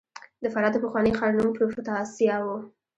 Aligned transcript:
د 0.43 0.45
فراه 0.53 0.71
د 0.73 0.75
پخواني 0.83 1.11
ښار 1.17 1.31
نوم 1.37 1.49
پروفتاسیا 1.57 2.35
و 2.43 2.47